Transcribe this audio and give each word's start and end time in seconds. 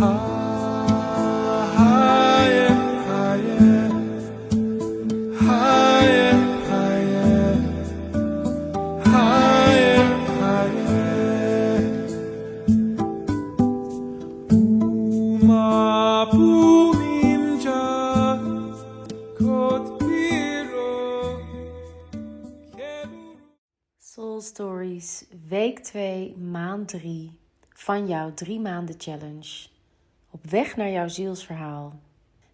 Soul 0.00 0.40
Stories, 24.40 25.26
week 25.50 25.84
2, 25.84 26.34
maand 26.36 26.88
3 26.88 27.32
van 27.74 28.06
jouw 28.06 28.34
3 28.34 28.60
maanden 28.60 28.94
challenge. 28.98 29.68
Op 30.30 30.50
weg 30.50 30.76
naar 30.76 30.90
jouw 30.90 31.08
zielsverhaal. 31.08 31.92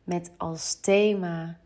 Met 0.05 0.31
als 0.37 0.75
thema 0.75 1.59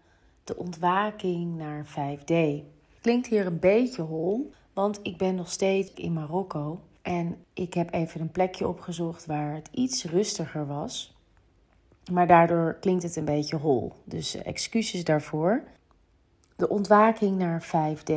de 0.45 0.57
ontwaking 0.57 1.57
naar 1.57 1.87
5D. 1.87 2.65
Klinkt 3.01 3.27
hier 3.27 3.47
een 3.47 3.59
beetje 3.59 4.03
hol, 4.03 4.53
want 4.73 5.01
ik 5.03 5.17
ben 5.17 5.35
nog 5.35 5.51
steeds 5.51 5.93
in 5.95 6.13
Marokko. 6.13 6.81
En 7.03 7.45
ik 7.53 7.75
heb 7.75 7.93
even 7.93 8.21
een 8.21 8.31
plekje 8.31 8.69
opgezocht 8.69 9.27
waar 9.27 9.55
het 9.55 9.69
iets 9.73 10.05
rustiger 10.05 10.67
was. 10.67 11.15
Maar 12.13 12.27
daardoor 12.27 12.77
klinkt 12.81 13.03
het 13.03 13.17
een 13.17 13.25
beetje 13.25 13.57
hol. 13.57 13.93
Dus 14.05 14.35
eh, 14.35 14.47
excuses 14.47 15.05
daarvoor. 15.05 15.63
De 16.57 16.69
ontwaking 16.69 17.39
naar 17.39 17.65
5D. 17.67 18.13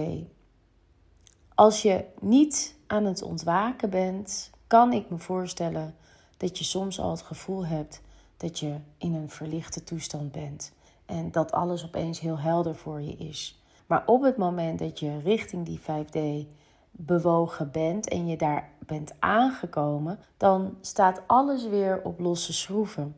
Als 1.55 1.81
je 1.81 2.05
niet 2.19 2.75
aan 2.87 3.05
het 3.05 3.21
ontwaken 3.21 3.89
bent, 3.89 4.49
kan 4.67 4.93
ik 4.93 5.09
me 5.09 5.17
voorstellen 5.17 5.95
dat 6.43 6.57
je 6.57 6.63
soms 6.63 6.99
al 6.99 7.09
het 7.09 7.21
gevoel 7.21 7.65
hebt 7.65 8.01
dat 8.37 8.59
je 8.59 8.75
in 8.97 9.13
een 9.13 9.29
verlichte 9.29 9.83
toestand 9.83 10.31
bent 10.31 10.73
en 11.05 11.31
dat 11.31 11.51
alles 11.51 11.85
opeens 11.85 12.19
heel 12.19 12.39
helder 12.39 12.75
voor 12.75 13.01
je 13.01 13.17
is. 13.17 13.61
Maar 13.85 14.03
op 14.05 14.21
het 14.21 14.37
moment 14.37 14.79
dat 14.79 14.99
je 14.99 15.19
richting 15.19 15.65
die 15.65 15.79
5D 15.79 16.47
bewogen 16.91 17.71
bent 17.71 18.07
en 18.07 18.27
je 18.27 18.37
daar 18.37 18.69
bent 18.79 19.13
aangekomen, 19.19 20.19
dan 20.37 20.77
staat 20.81 21.21
alles 21.27 21.67
weer 21.67 22.01
op 22.03 22.19
losse 22.19 22.53
schroeven. 22.53 23.15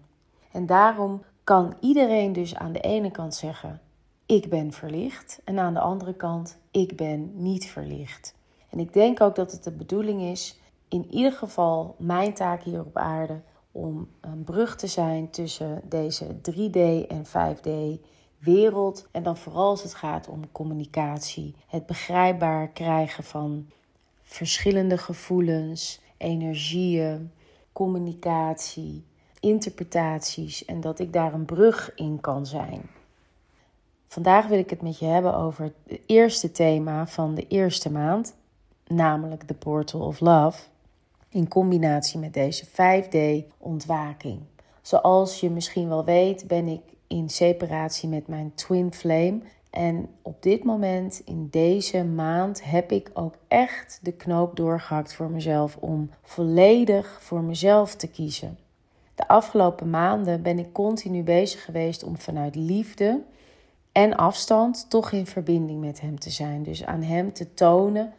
En 0.51 0.65
daarom 0.65 1.23
kan 1.43 1.73
iedereen 1.79 2.33
dus 2.33 2.55
aan 2.55 2.71
de 2.71 2.79
ene 2.79 3.11
kant 3.11 3.35
zeggen: 3.35 3.81
ik 4.25 4.49
ben 4.49 4.71
verlicht, 4.71 5.41
en 5.43 5.59
aan 5.59 5.73
de 5.73 5.79
andere 5.79 6.13
kant: 6.13 6.57
ik 6.71 6.95
ben 6.95 7.31
niet 7.33 7.65
verlicht. 7.65 8.35
En 8.69 8.79
ik 8.79 8.93
denk 8.93 9.21
ook 9.21 9.35
dat 9.35 9.51
het 9.51 9.63
de 9.63 9.71
bedoeling 9.71 10.21
is, 10.21 10.59
in 10.95 11.07
ieder 11.09 11.31
geval 11.31 11.95
mijn 11.97 12.33
taak 12.33 12.63
hier 12.63 12.79
op 12.79 12.97
aarde, 12.97 13.41
om 13.71 14.07
een 14.21 14.43
brug 14.43 14.75
te 14.75 14.88
zijn 14.88 15.29
tussen 15.29 15.81
deze 15.83 16.25
3D 16.25 17.07
en 17.07 17.25
5D 17.25 18.01
wereld. 18.38 19.07
En 19.11 19.23
dan 19.23 19.38
vooral 19.38 19.69
als 19.69 19.83
het 19.83 19.93
gaat 19.93 20.27
om 20.27 20.51
communicatie, 20.51 21.55
het 21.67 21.85
begrijpbaar 21.85 22.67
krijgen 22.67 23.23
van 23.23 23.69
verschillende 24.21 24.97
gevoelens, 24.97 26.01
energieën, 26.17 27.31
communicatie, 27.71 29.05
interpretaties 29.39 30.66
en 30.66 30.81
dat 30.81 30.99
ik 30.99 31.13
daar 31.13 31.33
een 31.33 31.45
brug 31.45 31.91
in 31.95 32.21
kan 32.21 32.45
zijn. 32.45 32.89
Vandaag 34.05 34.47
wil 34.47 34.59
ik 34.59 34.69
het 34.69 34.81
met 34.81 34.99
je 34.99 35.05
hebben 35.05 35.35
over 35.35 35.63
het 35.63 35.99
eerste 36.05 36.51
thema 36.51 37.07
van 37.07 37.35
de 37.35 37.47
eerste 37.47 37.91
maand, 37.91 38.35
namelijk 38.88 39.47
de 39.47 39.53
Portal 39.53 40.01
of 40.01 40.19
Love, 40.19 40.59
in 41.36 41.47
combinatie 41.47 42.19
met 42.19 42.33
deze 42.33 42.66
5D 42.66 43.47
ontwaking. 43.58 44.39
Zoals 44.81 45.39
je 45.39 45.50
misschien 45.50 45.88
wel 45.88 46.05
weet, 46.05 46.47
ben 46.47 46.67
ik 46.67 46.81
in 47.08 47.30
separatie 47.30 48.09
met 48.09 48.28
mijn 48.28 48.52
twin 48.53 48.94
flame. 48.94 49.39
En 49.69 50.09
op 50.22 50.44
dit 50.44 50.63
moment, 50.63 51.22
in 51.25 51.47
deze 51.51 52.03
maand, 52.03 52.63
heb 52.63 52.91
ik 52.91 53.09
ook 53.13 53.34
echt 53.47 54.00
de 54.01 54.12
knoop 54.12 54.56
doorgehakt 54.56 55.13
voor 55.13 55.29
mezelf 55.29 55.78
om 55.79 56.09
volledig 56.22 57.18
voor 57.22 57.41
mezelf 57.41 57.95
te 57.95 58.07
kiezen. 58.07 58.57
De 59.16 59.28
afgelopen 59.28 59.90
maanden 59.90 60.41
ben 60.41 60.59
ik 60.59 60.74
continu 60.74 61.24
bezig 61.24 61.66
geweest 61.66 62.03
om 62.03 62.18
vanuit 62.18 62.56
liefde 62.56 63.22
en 63.91 64.16
afstand 64.16 64.90
toch 64.90 65.12
in 65.12 65.25
verbinding 65.25 65.79
met 65.79 66.01
Hem 66.01 66.19
te 66.19 66.29
zijn. 66.29 66.63
Dus 66.63 66.85
aan 66.85 67.01
Hem 67.01 67.34
te 67.34 67.53
tonen, 67.53 68.13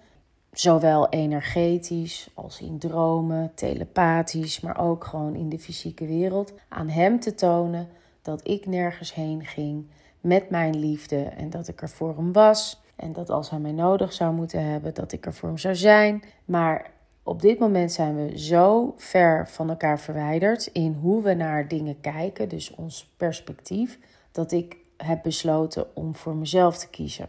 zowel 0.59 1.09
energetisch 1.09 2.31
als 2.35 2.61
in 2.61 2.79
dromen, 2.79 3.53
telepathisch, 3.55 4.61
maar 4.61 4.79
ook 4.79 5.05
gewoon 5.05 5.35
in 5.35 5.49
de 5.49 5.59
fysieke 5.59 6.07
wereld, 6.07 6.53
aan 6.69 6.89
Hem 6.89 7.21
te 7.21 7.35
tonen 7.35 7.89
dat 8.23 8.49
ik 8.49 8.67
nergens 8.67 9.15
heen 9.15 9.45
ging 9.45 9.87
met 10.21 10.51
mijn 10.51 10.79
liefde 10.79 11.23
en 11.23 11.51
dat 11.51 11.69
ik 11.69 11.83
er 11.83 11.89
voor 11.89 12.17
Hem 12.17 12.33
was. 12.33 12.83
En 12.97 13.13
dat 13.13 13.31
als 13.31 13.51
Hij 13.51 13.59
mij 13.59 13.73
nodig 13.73 14.13
zou 14.13 14.35
moeten 14.35 14.65
hebben, 14.65 14.95
dat 14.95 15.13
ik 15.13 15.27
er 15.27 15.35
voor 15.35 15.49
Hem 15.49 15.59
zou 15.59 15.75
zijn. 15.75 16.23
Maar 16.45 16.91
op 17.23 17.43
dit 17.43 17.59
moment 17.59 17.93
zijn 17.93 18.17
we 18.17 18.39
zo 18.39 18.95
ver 18.97 19.49
van 19.49 19.71
elkaar 19.71 20.01
verwijderd 20.01 20.67
in 20.67 20.99
hoe 21.01 21.23
we 21.23 21.35
naar 21.35 21.69
dingen 21.69 22.01
kijken, 22.01 22.49
dus 22.49 22.75
ons 22.75 23.15
perspectief, 23.17 23.99
dat 24.33 24.53
ik 24.53 24.77
heb 24.97 25.23
besloten 25.23 25.97
om 25.97 26.15
voor 26.15 26.37
mezelf 26.37 26.79
te 26.79 26.89
kiezen. 26.89 27.29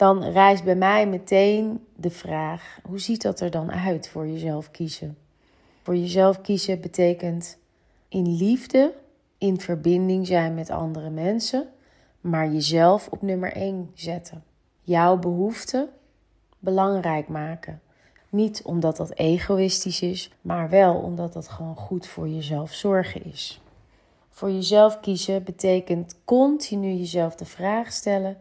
Dan 0.00 0.24
rijst 0.24 0.64
bij 0.64 0.74
mij 0.74 1.06
meteen 1.06 1.86
de 1.96 2.10
vraag: 2.10 2.78
hoe 2.82 2.98
ziet 2.98 3.22
dat 3.22 3.40
er 3.40 3.50
dan 3.50 3.72
uit 3.72 4.08
voor 4.08 4.26
jezelf 4.26 4.70
kiezen? 4.70 5.18
Voor 5.82 5.96
jezelf 5.96 6.40
kiezen 6.40 6.80
betekent 6.80 7.58
in 8.08 8.36
liefde, 8.36 8.94
in 9.38 9.60
verbinding 9.60 10.26
zijn 10.26 10.54
met 10.54 10.70
andere 10.70 11.10
mensen, 11.10 11.68
maar 12.20 12.52
jezelf 12.52 13.08
op 13.08 13.22
nummer 13.22 13.52
1 13.52 13.90
zetten. 13.94 14.44
Jouw 14.82 15.16
behoeften 15.16 15.88
belangrijk 16.58 17.28
maken. 17.28 17.80
Niet 18.28 18.62
omdat 18.62 18.96
dat 18.96 19.14
egoïstisch 19.14 20.02
is, 20.02 20.32
maar 20.40 20.68
wel 20.68 20.94
omdat 20.94 21.32
dat 21.32 21.48
gewoon 21.48 21.76
goed 21.76 22.06
voor 22.06 22.28
jezelf 22.28 22.72
zorgen 22.72 23.24
is. 23.24 23.60
Voor 24.30 24.50
jezelf 24.50 25.00
kiezen 25.00 25.44
betekent 25.44 26.16
continu 26.24 26.92
jezelf 26.92 27.34
de 27.34 27.44
vraag 27.44 27.92
stellen: 27.92 28.36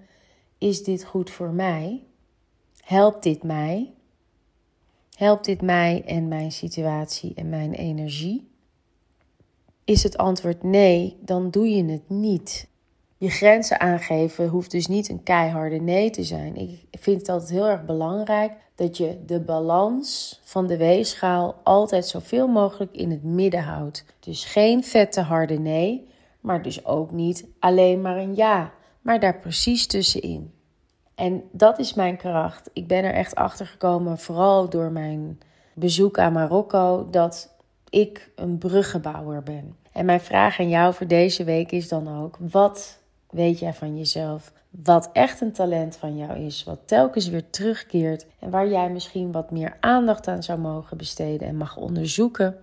is 0.60 0.84
dit 0.84 1.04
goed 1.04 1.30
voor 1.30 1.52
mij? 1.52 2.04
Helpt 2.84 3.24
dit 3.24 3.44
mij? 3.44 3.94
Helpt 5.16 5.46
dit 5.46 5.62
mij 5.62 6.04
en 6.06 6.28
mijn 6.28 6.52
situatie 6.52 7.34
en 7.36 7.50
mijn 7.50 7.74
energie? 7.74 8.48
Is 9.84 10.04
het 10.04 10.18
antwoord 10.18 10.64
nee, 10.64 11.18
dan 11.22 11.50
doe 11.50 11.70
je 11.70 11.86
het 11.86 12.10
niet. 12.10 12.68
Je 13.18 13.30
grenzen 13.30 13.80
aangeven 13.80 14.48
hoeft 14.48 14.72
dus 14.72 14.88
niet 14.88 15.10
een 15.10 15.24
keiharde 15.24 15.80
nee 15.80 16.10
te 16.10 16.24
zijn. 16.24 16.56
Ik 16.56 16.88
vind 17.00 17.20
het 17.20 17.30
altijd 17.30 17.50
heel 17.50 17.68
erg 17.68 17.86
belangrijk 17.86 18.52
dat 18.76 18.98
je 18.98 19.18
de 19.26 19.40
balans 19.40 20.40
van 20.44 20.68
de 20.68 20.78
weegschaal 20.78 21.56
altijd 21.64 22.08
zoveel 22.08 22.48
mogelijk 22.48 22.96
in 22.96 23.12
het 23.12 23.24
midden 23.24 23.64
houdt. 23.64 24.06
Dus 24.20 24.46
geen 24.46 24.84
vette 24.84 25.22
harde 25.22 25.60
nee, 25.60 26.08
maar 26.40 26.62
dus 26.62 26.86
ook 26.86 27.12
niet 27.12 27.46
alleen 27.60 28.02
maar 28.02 28.18
een 28.18 28.36
ja, 28.36 28.74
maar 29.02 29.20
daar 29.20 29.40
precies 29.40 29.88
tussenin. 29.88 30.54
En 31.16 31.44
dat 31.52 31.80
is 31.80 31.94
mijn 31.94 32.18
kracht. 32.18 32.70
Ik 32.74 32.88
ben 32.88 33.04
er 33.04 33.14
echt 33.14 33.36
achter 33.36 33.66
gekomen, 33.66 34.18
vooral 34.18 34.70
door 34.70 34.92
mijn 34.92 35.40
bezoek 35.74 36.20
aan 36.20 36.34
Marokko, 36.34 37.08
dat 37.12 37.56
ik 37.90 38.32
een 38.36 38.58
bruggenbouwer 38.58 39.44
ben. 39.44 39.76
En 39.92 40.06
mijn 40.06 40.22
vraag 40.22 40.60
aan 40.60 40.70
jou 40.70 40.94
voor 40.94 41.08
deze 41.08 41.44
week 41.44 41.72
is 41.72 41.88
dan 41.88 42.22
ook: 42.24 42.38
wat 42.40 43.00
weet 43.30 43.60
jij 43.60 43.74
van 43.74 43.98
jezelf? 43.98 44.52
Wat 44.70 45.10
echt 45.14 45.42
een 45.42 45.52
talent 45.52 45.96
van 45.96 46.18
jou 46.18 46.38
is, 46.38 46.64
wat 46.64 46.80
telkens 46.86 47.28
weer 47.28 47.50
terugkeert 47.50 48.26
en 48.40 48.50
waar 48.50 48.70
jij 48.70 48.90
misschien 48.90 49.32
wat 49.32 49.52
meer 49.52 49.78
aandacht 49.80 50.28
aan 50.28 50.44
zou 50.44 50.60
mogen 50.60 50.98
besteden 50.98 51.48
en 51.48 51.56
mag 51.56 51.78
onderzoeken 51.78 52.58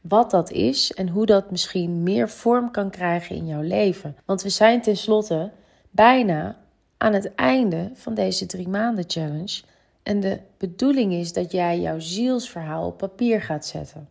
wat 0.00 0.30
dat 0.30 0.50
is 0.50 0.92
en 0.92 1.08
hoe 1.08 1.26
dat 1.26 1.50
misschien 1.50 2.02
meer 2.02 2.28
vorm 2.28 2.70
kan 2.70 2.90
krijgen 2.90 3.36
in 3.36 3.46
jouw 3.46 3.62
leven. 3.62 4.16
Want 4.24 4.42
we 4.42 4.48
zijn 4.48 4.82
tenslotte 4.82 5.50
bijna 5.90 6.56
aan 6.96 7.12
het 7.12 7.34
einde 7.34 7.90
van 7.94 8.14
deze 8.14 8.46
drie 8.46 8.68
maanden 8.68 9.04
challenge. 9.06 9.62
En 10.02 10.20
de 10.20 10.40
bedoeling 10.56 11.12
is 11.12 11.32
dat 11.32 11.52
jij 11.52 11.80
jouw 11.80 11.98
zielsverhaal 11.98 12.86
op 12.86 12.98
papier 12.98 13.42
gaat 13.42 13.66
zetten. 13.66 14.08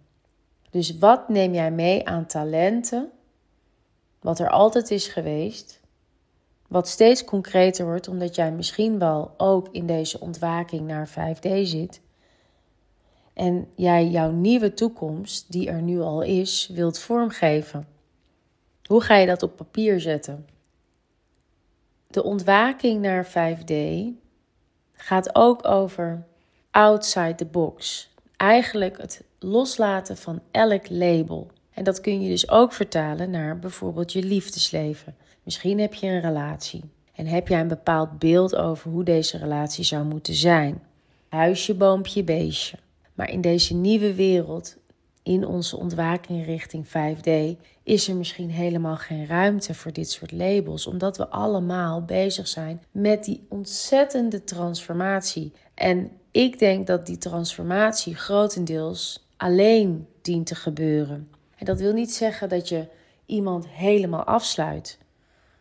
Dus 0.69 0.97
wat 0.97 1.29
neem 1.29 1.53
jij 1.53 1.71
mee 1.71 2.07
aan 2.07 2.25
talenten, 2.25 3.09
wat 4.21 4.39
er 4.39 4.49
altijd 4.49 4.91
is 4.91 5.07
geweest, 5.07 5.79
wat 6.67 6.87
steeds 6.87 7.23
concreter 7.23 7.85
wordt 7.85 8.07
omdat 8.07 8.35
jij 8.35 8.51
misschien 8.51 8.99
wel 8.99 9.33
ook 9.37 9.67
in 9.71 9.85
deze 9.85 10.19
ontwaking 10.19 10.87
naar 10.87 11.09
5D 11.09 11.61
zit 11.63 12.01
en 13.39 13.67
jij 13.75 14.07
jouw 14.07 14.31
nieuwe 14.31 14.73
toekomst, 14.73 15.51
die 15.51 15.69
er 15.69 15.81
nu 15.81 16.01
al 16.01 16.21
is, 16.21 16.69
wilt 16.73 16.99
vormgeven. 16.99 17.87
Hoe 18.85 19.01
ga 19.01 19.15
je 19.15 19.25
dat 19.25 19.43
op 19.43 19.55
papier 19.55 19.99
zetten? 19.99 20.47
De 22.07 22.23
ontwaking 22.23 23.01
naar 23.01 23.27
5D 23.27 23.73
gaat 24.91 25.35
ook 25.35 25.67
over 25.67 26.23
outside 26.71 27.35
the 27.35 27.45
box. 27.45 28.09
Eigenlijk 28.37 28.97
het 28.97 29.23
loslaten 29.39 30.17
van 30.17 30.41
elk 30.51 30.89
label. 30.89 31.51
En 31.73 31.83
dat 31.83 32.01
kun 32.01 32.21
je 32.21 32.29
dus 32.29 32.49
ook 32.49 32.73
vertalen 32.73 33.29
naar 33.29 33.59
bijvoorbeeld 33.59 34.13
je 34.13 34.23
liefdesleven. 34.23 35.15
Misschien 35.43 35.79
heb 35.79 35.93
je 35.93 36.07
een 36.07 36.21
relatie 36.21 36.83
en 37.13 37.25
heb 37.25 37.47
jij 37.47 37.59
een 37.59 37.67
bepaald 37.67 38.19
beeld 38.19 38.55
over 38.55 38.91
hoe 38.91 39.03
deze 39.03 39.37
relatie 39.37 39.83
zou 39.83 40.05
moeten 40.05 40.33
zijn. 40.33 40.81
Huisje, 41.29 41.75
boompje, 41.75 42.23
beestje. 42.23 42.77
Maar 43.19 43.31
in 43.31 43.41
deze 43.41 43.73
nieuwe 43.73 44.13
wereld, 44.15 44.77
in 45.23 45.45
onze 45.45 45.77
ontwaking 45.77 46.45
richting 46.45 46.87
5D, 46.87 47.61
is 47.83 48.07
er 48.07 48.15
misschien 48.15 48.49
helemaal 48.49 48.95
geen 48.95 49.27
ruimte 49.27 49.73
voor 49.73 49.93
dit 49.93 50.11
soort 50.11 50.31
labels, 50.31 50.87
omdat 50.87 51.17
we 51.17 51.27
allemaal 51.27 52.03
bezig 52.03 52.47
zijn 52.47 52.83
met 52.91 53.23
die 53.23 53.45
ontzettende 53.49 54.43
transformatie. 54.43 55.53
En 55.73 56.11
ik 56.31 56.59
denk 56.59 56.87
dat 56.87 57.05
die 57.05 57.17
transformatie 57.17 58.15
grotendeels 58.15 59.27
alleen 59.37 60.07
dient 60.21 60.45
te 60.45 60.55
gebeuren. 60.55 61.29
En 61.55 61.65
dat 61.65 61.79
wil 61.79 61.93
niet 61.93 62.13
zeggen 62.13 62.49
dat 62.49 62.69
je 62.69 62.87
iemand 63.25 63.67
helemaal 63.67 64.23
afsluit. 64.23 64.97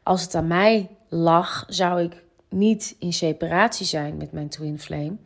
Als 0.02 0.22
het 0.22 0.34
aan 0.34 0.46
mij 0.46 0.88
lag, 1.08 1.64
zou 1.68 2.02
ik 2.02 2.24
niet 2.48 2.96
in 2.98 3.12
separatie 3.12 3.86
zijn 3.86 4.16
met 4.16 4.32
mijn 4.32 4.48
twin 4.48 4.78
flame, 4.78 5.16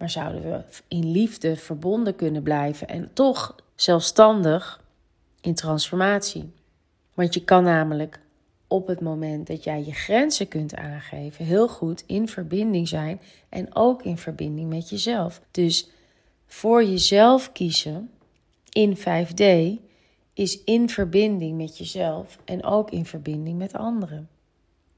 maar 0.00 0.10
zouden 0.10 0.42
we 0.42 0.62
in 0.88 1.10
liefde 1.10 1.56
verbonden 1.56 2.16
kunnen 2.16 2.42
blijven 2.42 2.88
en 2.88 3.10
toch 3.12 3.56
zelfstandig 3.74 4.84
in 5.40 5.54
transformatie. 5.54 6.52
Want 7.14 7.34
je 7.34 7.44
kan 7.44 7.64
namelijk 7.64 8.20
op 8.66 8.86
het 8.86 9.00
moment 9.00 9.46
dat 9.46 9.64
jij 9.64 9.84
je 9.84 9.92
grenzen 9.92 10.48
kunt 10.48 10.74
aangeven, 10.74 11.44
heel 11.44 11.68
goed 11.68 12.04
in 12.06 12.28
verbinding 12.28 12.88
zijn 12.88 13.20
en 13.48 13.74
ook 13.74 14.02
in 14.02 14.18
verbinding 14.18 14.68
met 14.68 14.88
jezelf. 14.88 15.40
Dus 15.50 15.90
voor 16.46 16.84
jezelf 16.84 17.52
kiezen 17.52 18.10
in 18.72 18.96
5D 18.96 19.44
is 20.34 20.64
in 20.64 20.88
verbinding 20.88 21.56
met 21.56 21.78
jezelf 21.78 22.38
en 22.44 22.64
ook 22.64 22.90
in 22.90 23.06
verbinding 23.06 23.58
met 23.58 23.72
anderen. 23.72 24.28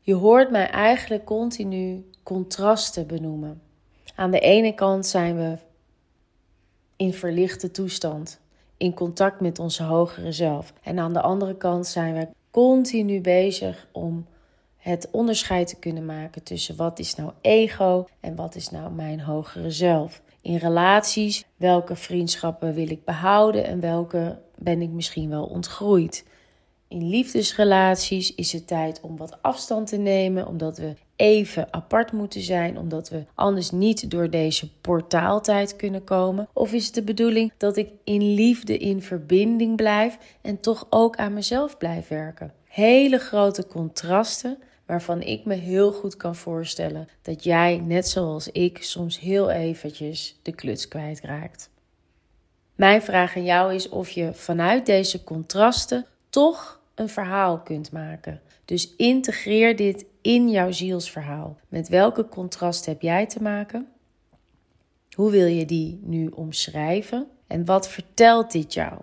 Je 0.01 0.15
hoort 0.15 0.51
mij 0.51 0.71
eigenlijk 0.71 1.25
continu 1.25 2.11
contrasten 2.23 3.07
benoemen. 3.07 3.61
Aan 4.15 4.31
de 4.31 4.41
ene 4.41 4.75
kant 4.75 5.07
zijn 5.07 5.37
we 5.37 5.57
in 6.97 7.13
verlichte 7.13 7.71
toestand, 7.71 8.41
in 8.77 8.95
contact 8.95 9.41
met 9.41 9.59
onze 9.59 9.83
hogere 9.83 10.33
zelf. 10.33 10.73
En 10.83 10.99
aan 10.99 11.13
de 11.13 11.21
andere 11.21 11.57
kant 11.57 11.87
zijn 11.87 12.15
we 12.15 12.29
continu 12.51 13.21
bezig 13.21 13.87
om 13.93 14.27
het 14.77 15.09
onderscheid 15.11 15.69
te 15.69 15.79
kunnen 15.79 16.05
maken 16.05 16.43
tussen 16.43 16.77
wat 16.77 16.99
is 16.99 17.15
nou 17.15 17.33
ego 17.41 18.07
en 18.21 18.35
wat 18.35 18.55
is 18.55 18.71
nou 18.71 18.93
mijn 18.93 19.21
hogere 19.21 19.71
zelf. 19.71 20.23
In 20.41 20.57
relaties, 20.57 21.45
welke 21.57 21.97
vriendschappen 21.97 22.75
wil 22.75 22.91
ik 22.91 23.05
behouden 23.05 23.65
en 23.65 23.81
welke 23.81 24.39
ben 24.57 24.83
ik 24.83 24.91
misschien 24.91 25.29
wel 25.29 25.45
ontgroeid. 25.45 26.25
In 26.93 27.09
liefdesrelaties 27.09 28.35
is 28.35 28.53
het 28.53 28.67
tijd 28.67 29.01
om 29.01 29.17
wat 29.17 29.43
afstand 29.43 29.87
te 29.87 29.97
nemen, 29.97 30.47
omdat 30.47 30.79
we 30.79 30.95
even 31.17 31.73
apart 31.73 32.13
moeten 32.13 32.41
zijn, 32.41 32.79
omdat 32.79 33.09
we 33.09 33.25
anders 33.35 33.71
niet 33.71 34.11
door 34.11 34.31
deze 34.31 34.71
portaaltijd 34.81 35.77
kunnen 35.77 36.05
komen? 36.05 36.49
Of 36.53 36.73
is 36.73 36.85
het 36.87 36.95
de 36.95 37.03
bedoeling 37.03 37.53
dat 37.57 37.77
ik 37.77 37.89
in 38.05 38.35
liefde 38.35 38.79
in 38.79 39.03
verbinding 39.03 39.77
blijf 39.77 40.19
en 40.41 40.61
toch 40.61 40.87
ook 40.91 41.17
aan 41.17 41.33
mezelf 41.33 41.79
blijf 41.79 42.09
werken? 42.09 42.53
Hele 42.65 43.19
grote 43.19 43.67
contrasten 43.67 44.59
waarvan 44.87 45.23
ik 45.23 45.45
me 45.45 45.55
heel 45.55 45.93
goed 45.93 46.17
kan 46.17 46.35
voorstellen 46.37 47.09
dat 47.23 47.45
jij, 47.45 47.83
net 47.85 48.09
zoals 48.09 48.49
ik, 48.49 48.83
soms 48.83 49.21
heel 49.21 49.51
eventjes 49.51 50.39
de 50.43 50.53
kluts 50.53 50.89
kwijtraakt. 50.89 51.71
Mijn 52.75 53.03
vraag 53.03 53.37
aan 53.37 53.45
jou 53.45 53.75
is 53.75 53.89
of 53.89 54.11
je 54.11 54.35
vanuit 54.35 54.87
deze 54.87 55.25
contrasten 55.25 56.07
toch 56.31 56.81
een 56.95 57.09
verhaal 57.09 57.61
kunt 57.61 57.93
maken. 57.93 58.41
Dus 58.65 58.97
integreer 58.97 59.77
dit 59.77 60.05
in 60.21 60.51
jouw 60.51 60.71
zielsverhaal. 60.71 61.57
Met 61.69 61.89
welke 61.89 62.29
contrast 62.29 62.87
heb 62.87 63.03
jij 63.03 63.27
te 63.27 63.43
maken? 63.43 63.89
Hoe 65.13 65.31
wil 65.31 65.47
je 65.47 65.65
die 65.65 66.01
nu 66.03 66.27
omschrijven? 66.27 67.27
En 67.47 67.65
wat 67.65 67.89
vertelt 67.89 68.53
dit 68.53 68.75
jou? 68.75 69.01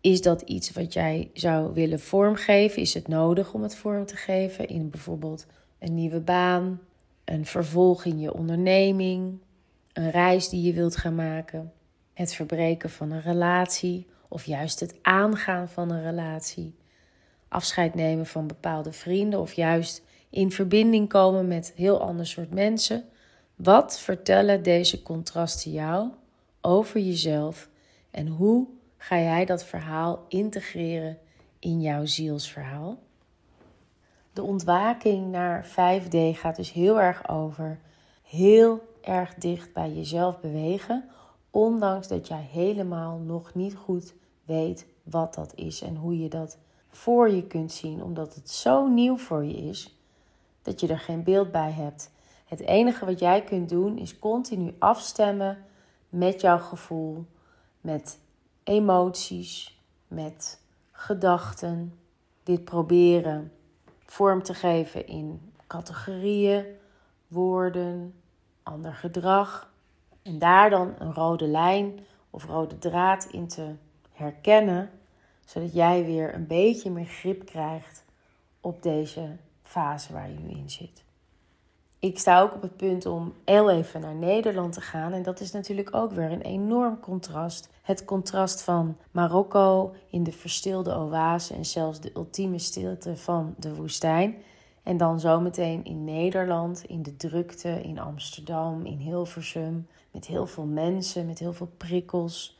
Is 0.00 0.22
dat 0.22 0.42
iets 0.42 0.72
wat 0.72 0.92
jij 0.92 1.30
zou 1.32 1.74
willen 1.74 2.00
vormgeven? 2.00 2.82
Is 2.82 2.94
het 2.94 3.08
nodig 3.08 3.52
om 3.52 3.62
het 3.62 3.76
vorm 3.76 4.06
te 4.06 4.16
geven 4.16 4.68
in 4.68 4.90
bijvoorbeeld 4.90 5.46
een 5.78 5.94
nieuwe 5.94 6.20
baan, 6.20 6.80
een 7.24 7.46
vervolg 7.46 8.04
in 8.04 8.20
je 8.20 8.34
onderneming, 8.34 9.38
een 9.92 10.10
reis 10.10 10.48
die 10.48 10.62
je 10.62 10.72
wilt 10.72 10.96
gaan 10.96 11.14
maken, 11.14 11.72
het 12.14 12.34
verbreken 12.34 12.90
van 12.90 13.10
een 13.10 13.22
relatie 13.22 14.06
of 14.28 14.44
juist 14.44 14.80
het 14.80 14.94
aangaan 15.02 15.68
van 15.68 15.90
een 15.90 16.02
relatie? 16.02 16.74
Afscheid 17.48 17.94
nemen 17.94 18.26
van 18.26 18.46
bepaalde 18.46 18.92
vrienden 18.92 19.40
of 19.40 19.52
juist 19.52 20.02
in 20.30 20.52
verbinding 20.52 21.08
komen 21.08 21.48
met 21.48 21.72
heel 21.76 22.00
ander 22.00 22.26
soort 22.26 22.54
mensen. 22.54 23.04
Wat 23.54 23.98
vertellen 23.98 24.62
deze 24.62 25.02
contrasten 25.02 25.70
jou 25.70 26.08
over 26.60 27.00
jezelf 27.00 27.68
en 28.10 28.26
hoe 28.26 28.66
ga 28.96 29.18
jij 29.18 29.44
dat 29.44 29.64
verhaal 29.64 30.24
integreren 30.28 31.18
in 31.58 31.80
jouw 31.80 32.04
zielsverhaal? 32.06 32.98
De 34.32 34.42
ontwaking 34.42 35.30
naar 35.30 35.66
5D 35.68 36.16
gaat 36.32 36.56
dus 36.56 36.72
heel 36.72 37.00
erg 37.00 37.28
over 37.28 37.78
heel 38.22 38.82
erg 39.00 39.34
dicht 39.34 39.72
bij 39.72 39.92
jezelf 39.92 40.40
bewegen, 40.40 41.08
ondanks 41.50 42.08
dat 42.08 42.28
jij 42.28 42.48
helemaal 42.50 43.18
nog 43.18 43.54
niet 43.54 43.74
goed 43.74 44.14
weet 44.44 44.86
wat 45.02 45.34
dat 45.34 45.54
is 45.54 45.82
en 45.82 45.96
hoe 45.96 46.18
je 46.18 46.28
dat 46.28 46.58
voor 46.98 47.30
je 47.30 47.46
kunt 47.46 47.72
zien, 47.72 48.02
omdat 48.02 48.34
het 48.34 48.50
zo 48.50 48.86
nieuw 48.86 49.16
voor 49.16 49.44
je 49.44 49.56
is 49.56 49.96
dat 50.62 50.80
je 50.80 50.88
er 50.88 50.98
geen 50.98 51.22
beeld 51.22 51.52
bij 51.52 51.70
hebt. 51.70 52.10
Het 52.46 52.60
enige 52.60 53.04
wat 53.04 53.18
jij 53.18 53.44
kunt 53.44 53.68
doen 53.68 53.98
is 53.98 54.18
continu 54.18 54.74
afstemmen 54.78 55.64
met 56.08 56.40
jouw 56.40 56.58
gevoel, 56.58 57.26
met 57.80 58.18
emoties, 58.64 59.80
met 60.08 60.60
gedachten. 60.92 61.98
Dit 62.42 62.64
proberen 62.64 63.52
vorm 64.04 64.42
te 64.42 64.54
geven 64.54 65.06
in 65.06 65.52
categorieën, 65.66 66.64
woorden, 67.28 68.14
ander 68.62 68.94
gedrag. 68.94 69.72
En 70.22 70.38
daar 70.38 70.70
dan 70.70 70.94
een 70.98 71.14
rode 71.14 71.46
lijn 71.46 71.98
of 72.30 72.44
rode 72.44 72.78
draad 72.78 73.24
in 73.24 73.48
te 73.48 73.74
herkennen 74.12 74.90
zodat 75.48 75.72
jij 75.72 76.04
weer 76.04 76.34
een 76.34 76.46
beetje 76.46 76.90
meer 76.90 77.06
grip 77.06 77.46
krijgt 77.46 78.04
op 78.60 78.82
deze 78.82 79.36
fase 79.62 80.12
waar 80.12 80.28
je 80.28 80.38
nu 80.38 80.50
in 80.50 80.70
zit. 80.70 81.04
Ik 81.98 82.18
sta 82.18 82.40
ook 82.40 82.54
op 82.54 82.62
het 82.62 82.76
punt 82.76 83.06
om 83.06 83.32
heel 83.44 83.70
even 83.70 84.00
naar 84.00 84.14
Nederland 84.14 84.72
te 84.72 84.80
gaan. 84.80 85.12
En 85.12 85.22
dat 85.22 85.40
is 85.40 85.52
natuurlijk 85.52 85.94
ook 85.94 86.12
weer 86.12 86.32
een 86.32 86.42
enorm 86.42 87.00
contrast. 87.00 87.68
Het 87.82 88.04
contrast 88.04 88.62
van 88.62 88.96
Marokko 89.10 89.94
in 90.10 90.22
de 90.22 90.32
verstilde 90.32 90.96
oase 90.96 91.54
en 91.54 91.64
zelfs 91.64 92.00
de 92.00 92.10
ultieme 92.14 92.58
stilte 92.58 93.16
van 93.16 93.54
de 93.58 93.74
woestijn. 93.74 94.34
En 94.82 94.96
dan 94.96 95.20
zometeen 95.20 95.84
in 95.84 96.04
Nederland, 96.04 96.84
in 96.86 97.02
de 97.02 97.16
drukte, 97.16 97.82
in 97.82 97.98
Amsterdam, 97.98 98.86
in 98.86 98.98
Hilversum. 98.98 99.86
Met 100.10 100.26
heel 100.26 100.46
veel 100.46 100.66
mensen, 100.66 101.26
met 101.26 101.38
heel 101.38 101.52
veel 101.52 101.70
prikkels. 101.76 102.57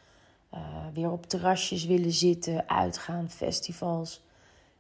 Uh, 0.55 0.61
weer 0.95 1.11
op 1.11 1.27
terrasjes 1.27 1.85
willen 1.85 2.13
zitten, 2.13 2.69
uitgaan, 2.69 3.31
festivals. 3.31 4.27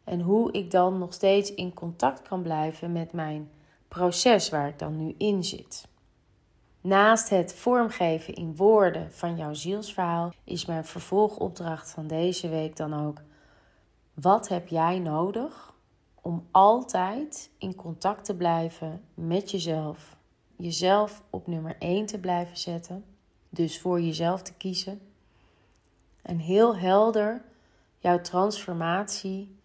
En 0.04 0.20
hoe 0.20 0.52
ik 0.52 0.70
dan 0.70 0.98
nog 0.98 1.14
steeds 1.14 1.54
in 1.54 1.74
contact 1.74 2.28
kan 2.28 2.42
blijven 2.42 2.92
met 2.92 3.12
mijn 3.12 3.50
proces 3.88 4.48
waar 4.48 4.68
ik 4.68 4.78
dan 4.78 4.96
nu 4.96 5.14
in 5.18 5.44
zit. 5.44 5.88
Naast 6.80 7.28
het 7.28 7.54
vormgeven 7.54 8.34
in 8.34 8.56
woorden 8.56 9.12
van 9.12 9.36
jouw 9.36 9.54
zielsverhaal 9.54 10.32
is 10.44 10.66
mijn 10.66 10.84
vervolgopdracht 10.84 11.90
van 11.90 12.06
deze 12.06 12.48
week 12.48 12.76
dan 12.76 13.06
ook: 13.06 13.22
wat 14.14 14.48
heb 14.48 14.68
jij 14.68 14.98
nodig 14.98 15.74
om 16.20 16.46
altijd 16.50 17.50
in 17.58 17.74
contact 17.74 18.24
te 18.24 18.36
blijven 18.36 19.02
met 19.14 19.50
jezelf? 19.50 20.16
Jezelf 20.56 21.22
op 21.30 21.46
nummer 21.46 21.76
1 21.78 22.06
te 22.06 22.18
blijven 22.18 22.56
zetten, 22.56 23.04
dus 23.48 23.80
voor 23.80 24.00
jezelf 24.00 24.42
te 24.42 24.54
kiezen 24.54 25.00
en 26.28 26.38
heel 26.38 26.76
helder 26.76 27.42
jouw 27.98 28.20
transformatie 28.20 29.56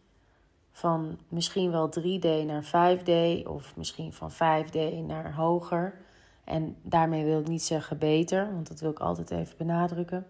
van 0.71 1.19
misschien 1.27 1.71
wel 1.71 1.89
3D 1.99 2.45
naar 2.45 2.65
5D 2.65 3.45
of 3.47 3.75
misschien 3.75 4.13
van 4.13 4.31
5D 4.31 5.05
naar 5.05 5.35
hoger. 5.35 5.97
En 6.43 6.77
daarmee 6.81 7.25
wil 7.25 7.39
ik 7.39 7.47
niet 7.47 7.63
zeggen 7.63 7.97
beter, 7.97 8.53
want 8.53 8.67
dat 8.67 8.79
wil 8.79 8.91
ik 8.91 8.99
altijd 8.99 9.31
even 9.31 9.57
benadrukken. 9.57 10.27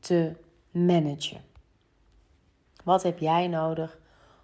Te 0.00 0.32
managen. 0.70 1.40
Wat 2.84 3.02
heb 3.02 3.18
jij 3.18 3.48
nodig 3.48 3.98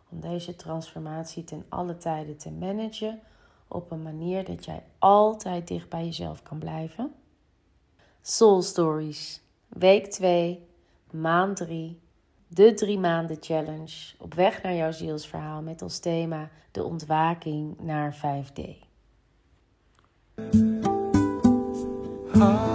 om 0.09 0.21
deze 0.21 0.57
transformatie 0.57 1.45
ten 1.45 1.65
alle 1.69 1.97
tijden 1.97 2.37
te 2.37 2.51
managen 2.51 3.21
op 3.69 3.91
een 3.91 4.03
manier 4.03 4.45
dat 4.45 4.65
jij 4.65 4.83
altijd 4.99 5.69
dicht 5.69 5.89
bij 5.89 6.05
jezelf 6.05 6.43
kan 6.43 6.59
blijven? 6.59 7.15
Soul 8.23 8.63
Stories, 8.63 9.41
week 9.69 10.07
2 10.07 10.73
maand 11.15 11.57
3, 11.57 12.01
De 12.49 12.75
drie 12.75 12.99
maanden 12.99 13.37
challenge 13.41 14.15
op 14.19 14.35
weg 14.35 14.63
naar 14.63 14.75
jouw 14.75 14.93
zielsverhaal 14.93 15.63
met 15.63 15.83
als 15.83 15.99
thema 15.99 16.51
de 16.71 16.85
ontwaking 16.85 17.81
naar 17.81 18.17
5D. 18.17 18.83
higher, 22.35 22.74